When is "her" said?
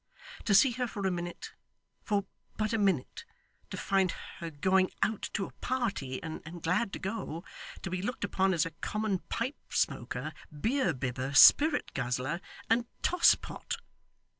0.71-0.87, 4.39-4.49